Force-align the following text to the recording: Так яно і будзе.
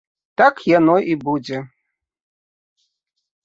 Так 0.41 0.55
яно 0.77 0.95
і 1.11 1.19
будзе. 1.27 1.59